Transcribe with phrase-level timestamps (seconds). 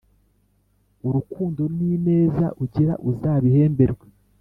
[1.07, 4.07] Urukundo n’ineza ugira uzabihemberwe